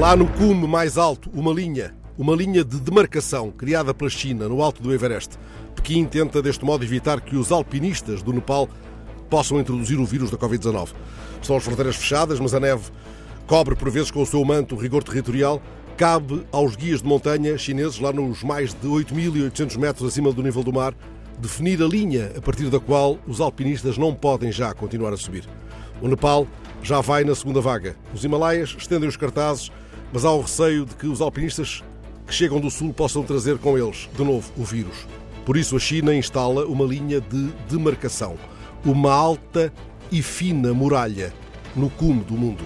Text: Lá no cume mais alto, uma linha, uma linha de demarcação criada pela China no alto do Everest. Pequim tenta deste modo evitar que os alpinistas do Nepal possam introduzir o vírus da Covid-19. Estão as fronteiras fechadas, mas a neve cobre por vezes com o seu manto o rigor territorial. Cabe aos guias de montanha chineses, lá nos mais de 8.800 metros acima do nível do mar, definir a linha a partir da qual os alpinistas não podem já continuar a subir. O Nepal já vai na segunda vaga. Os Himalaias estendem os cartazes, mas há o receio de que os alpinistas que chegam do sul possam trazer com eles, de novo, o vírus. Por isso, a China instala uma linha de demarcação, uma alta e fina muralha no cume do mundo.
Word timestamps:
Lá 0.00 0.16
no 0.16 0.26
cume 0.26 0.66
mais 0.66 0.96
alto, 0.96 1.28
uma 1.34 1.52
linha, 1.52 1.94
uma 2.16 2.34
linha 2.34 2.64
de 2.64 2.80
demarcação 2.80 3.50
criada 3.50 3.92
pela 3.92 4.08
China 4.08 4.48
no 4.48 4.62
alto 4.62 4.82
do 4.82 4.94
Everest. 4.94 5.36
Pequim 5.76 6.06
tenta 6.06 6.40
deste 6.40 6.64
modo 6.64 6.82
evitar 6.82 7.20
que 7.20 7.36
os 7.36 7.52
alpinistas 7.52 8.22
do 8.22 8.32
Nepal 8.32 8.66
possam 9.28 9.60
introduzir 9.60 10.00
o 10.00 10.06
vírus 10.06 10.30
da 10.30 10.38
Covid-19. 10.38 10.94
Estão 11.42 11.54
as 11.54 11.62
fronteiras 11.62 11.96
fechadas, 11.96 12.40
mas 12.40 12.54
a 12.54 12.60
neve 12.60 12.84
cobre 13.46 13.76
por 13.76 13.90
vezes 13.90 14.10
com 14.10 14.22
o 14.22 14.26
seu 14.26 14.42
manto 14.42 14.74
o 14.74 14.78
rigor 14.78 15.04
territorial. 15.04 15.60
Cabe 15.98 16.46
aos 16.50 16.76
guias 16.76 17.02
de 17.02 17.06
montanha 17.06 17.58
chineses, 17.58 17.98
lá 17.98 18.10
nos 18.10 18.42
mais 18.42 18.72
de 18.72 18.88
8.800 18.88 19.76
metros 19.76 20.10
acima 20.10 20.32
do 20.32 20.42
nível 20.42 20.64
do 20.64 20.72
mar, 20.72 20.94
definir 21.38 21.82
a 21.82 21.86
linha 21.86 22.32
a 22.34 22.40
partir 22.40 22.70
da 22.70 22.80
qual 22.80 23.18
os 23.26 23.38
alpinistas 23.38 23.98
não 23.98 24.14
podem 24.14 24.50
já 24.50 24.72
continuar 24.72 25.12
a 25.12 25.18
subir. 25.18 25.46
O 26.00 26.08
Nepal 26.08 26.46
já 26.82 27.00
vai 27.00 27.24
na 27.24 27.34
segunda 27.34 27.60
vaga. 27.60 27.96
Os 28.14 28.24
Himalaias 28.24 28.74
estendem 28.76 29.08
os 29.08 29.16
cartazes, 29.16 29.70
mas 30.12 30.24
há 30.24 30.32
o 30.32 30.40
receio 30.40 30.84
de 30.84 30.94
que 30.94 31.06
os 31.06 31.20
alpinistas 31.20 31.82
que 32.26 32.34
chegam 32.34 32.60
do 32.60 32.70
sul 32.70 32.92
possam 32.92 33.22
trazer 33.22 33.58
com 33.58 33.76
eles, 33.76 34.08
de 34.14 34.24
novo, 34.24 34.50
o 34.56 34.64
vírus. 34.64 35.06
Por 35.44 35.56
isso, 35.56 35.76
a 35.76 35.80
China 35.80 36.14
instala 36.14 36.64
uma 36.66 36.84
linha 36.84 37.20
de 37.20 37.52
demarcação, 37.68 38.36
uma 38.84 39.12
alta 39.12 39.72
e 40.10 40.22
fina 40.22 40.72
muralha 40.72 41.32
no 41.74 41.90
cume 41.90 42.22
do 42.24 42.34
mundo. 42.34 42.64